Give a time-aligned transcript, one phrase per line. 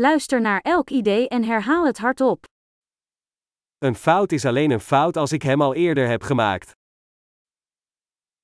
[0.00, 2.44] Luister naar elk idee en herhaal het hardop.
[3.78, 6.70] Een fout is alleen een fout als ik hem al eerder heb gemaakt.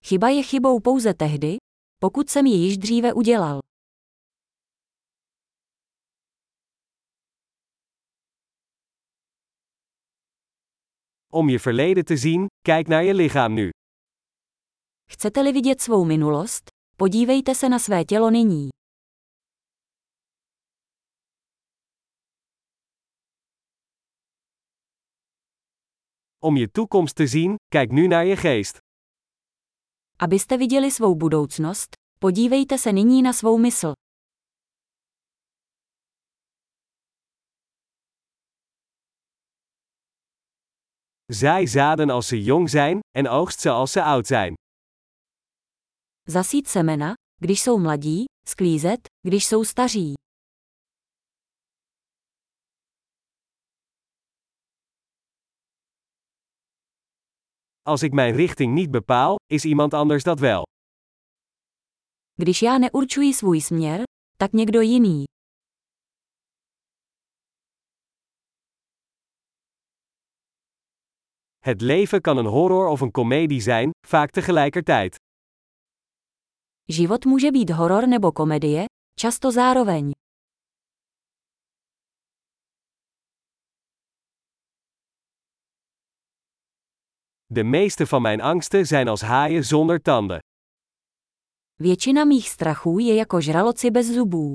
[0.04, 1.56] Chyba je chybou pouze tehdy,
[1.98, 3.58] pokud jsem ji již dříve udělal.
[11.32, 13.70] Om je verleden te zien, kijk naar je lichaam nu.
[15.10, 16.70] Chcete-li vidět svou minulost?
[16.96, 18.68] Podívejte se na své tělo nyní.
[26.44, 28.78] Om je toekomst te zien, kijk nu naar je geest.
[30.18, 33.92] Abyste viděli svou budoucnost, podívejte se nyní na svou mysl.
[41.32, 44.54] Zaai zaden als ze jong zijn, en oogst ze als ze oud zijn.
[46.28, 50.14] Zasít semena, když jsou mladí, sklízet, když jsou staří.
[57.86, 60.62] Als ik mijn richting niet bepaal, is iemand anders dat wel.
[62.34, 64.02] Když já neurčuji svůj směr,
[64.36, 65.24] tak někdo jiný.
[71.58, 75.16] Het leven kan een horror of een komedie zijn, vaak tegelijkertijd.
[76.88, 78.84] Život může být horor nebo komedie,
[79.20, 80.10] často zároveň.
[87.54, 90.38] De meeste van mijn angsten zijn als haaien zonder tanden.
[91.74, 94.54] Většina mých strachů je jako žraloci bez zubů.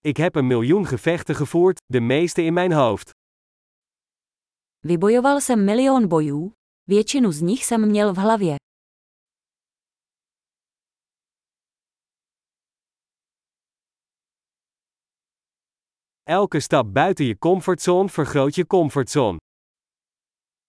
[0.00, 3.10] Ik heb een miljoen gevechten gevoerd, de meeste in mijn hoofd.
[4.80, 6.52] Vybojoval jsem milion bojů,
[6.88, 8.63] většinu z nich jsem měl v hlavě.
[16.26, 19.38] Elke stap buiten je comfortzone vergroot je comfortzone.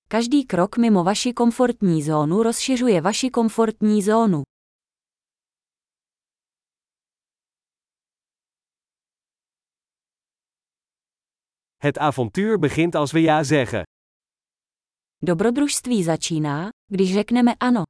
[0.07, 4.43] Každý krok mimo vaši komfortní zónu rozšiřuje vaši komfortní zónu.
[11.83, 13.83] Het avontuur begint als we ja zeggen.
[15.23, 17.83] Dobrodružství začíná, když řekneme ano.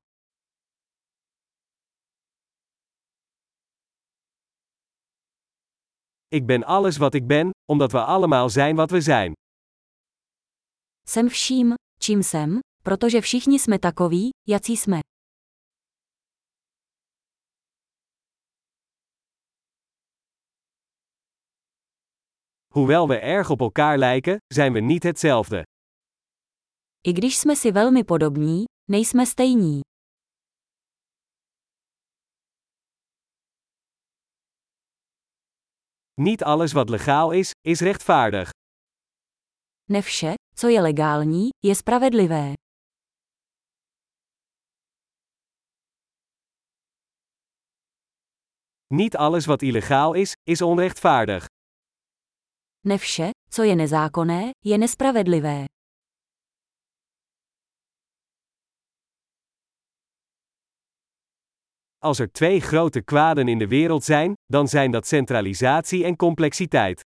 [6.28, 9.34] Ik ben alles wat ik ben, omdat we allemaal zijn wat we zijn.
[11.08, 15.00] Jsem vším, čím jsem, protože všichni jsme takoví, jací jsme.
[22.74, 25.64] Hoewel we erg op elkaar lijken, zijn we niet hetzelfde.
[27.08, 29.82] I když jsme si velmi podobní, nejsme stejní.
[36.22, 38.50] Niet alles wat legaal is, is rechtvaardig.
[39.90, 42.54] Ne vše, co je legální, je spravedlivé.
[48.88, 51.46] Niet alles wat illegaal is, is onrechtvaardig.
[52.86, 55.66] Ne vše, co je nezákonné, je nespravedlivé.
[62.06, 67.02] Als er twee grote kwaden in de wereld zijn, dan zijn dat centralisatie en complexiteit.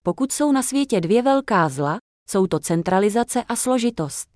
[0.00, 1.96] Pokud jsou na světě dvě velká zla,
[2.30, 4.28] jsou to centralizace a složitost.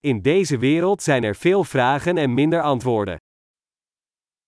[0.00, 3.16] In deze wereld zijn er veel vragen en minder antwoorden.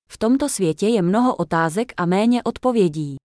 [0.08, 3.21] V tomto světě je mnoho otázek a méně odpovědí.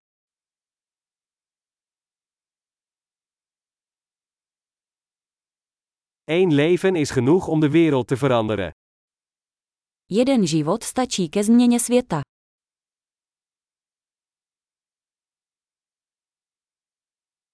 [6.29, 8.71] Eén leven is genoeg om de wereld te veranderen.
[10.05, 12.21] Jeden život stačí ke změně světa.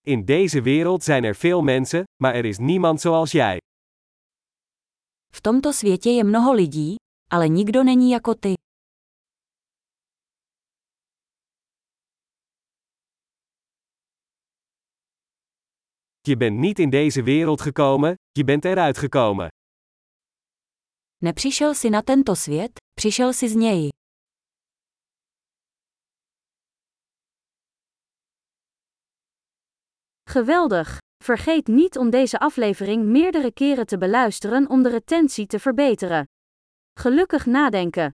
[0.01, 3.57] In deze wereld zijn er veel mensen, maar er is niemand zoals jij.
[5.33, 6.95] V tomto světě je mnoho lidí,
[7.29, 8.53] ale nikdo není jako ty.
[16.25, 19.47] Je bent niet in deze wereld gekomen, je bent eruit gekomen.
[21.17, 23.89] Nepřišel si na tento svět, přišel si z něj.
[30.29, 30.97] Geweldig!
[31.23, 36.25] Vergeet niet om deze aflevering meerdere keren te beluisteren om de retentie te verbeteren.
[36.99, 38.13] Gelukkig nadenken!